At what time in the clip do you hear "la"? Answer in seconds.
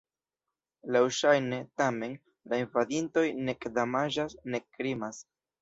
2.53-2.61